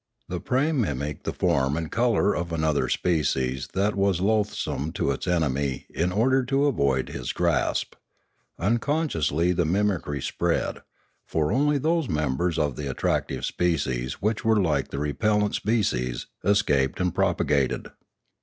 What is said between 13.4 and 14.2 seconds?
species